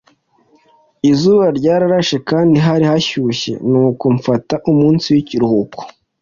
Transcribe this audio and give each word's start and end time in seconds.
izuba 1.11 1.45
ryarashe 1.57 2.15
kandi 2.29 2.55
hari 2.67 2.83
hashyushye, 2.91 3.51
nuko 3.69 4.05
mfata 4.17 4.55
umunsi 4.71 5.05
w'ikiruhuko 5.13 5.79